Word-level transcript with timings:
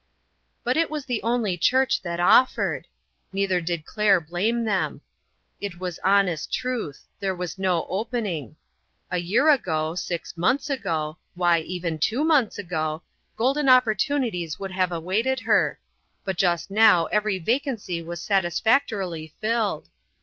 But 0.63 0.77
it 0.77 0.89
was 0.89 1.05
the 1.05 1.21
only 1.21 1.57
church 1.59 2.01
that 2.01 2.19
offered. 2.19 2.87
Neither 3.31 3.61
did 3.61 3.85
Claire 3.85 4.19
blame 4.19 4.63
them. 4.63 5.01
It 5.59 5.79
was 5.79 5.99
hon 6.03 6.27
est 6.27 6.51
truth; 6.51 7.05
there 7.19 7.35
was 7.35 7.59
no 7.59 7.85
opening. 7.87 8.55
A 9.11 9.19
year 9.19 9.47
ago 9.51 9.93
six 9.93 10.35
months 10.35 10.71
ago 10.71 11.19
why, 11.35 11.59
even 11.59 11.99
two 11.99 12.23
months 12.23 12.57
ago, 12.57 13.03
golden 13.37 13.69
opportunities 13.69 14.57
would 14.57 14.71
have 14.71 14.91
awaited 14.91 15.41
her; 15.41 15.79
but 16.25 16.35
just 16.35 16.71
now 16.71 17.05
every 17.13 17.37
vacancy 17.37 18.01
was 18.01 18.19
satisfactorily 18.19 19.35
filled. 19.39 19.87